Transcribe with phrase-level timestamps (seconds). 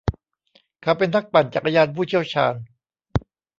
[0.81, 2.55] เขาเป็นนักปั่นจักรยานผู้เชี่ยวชาญ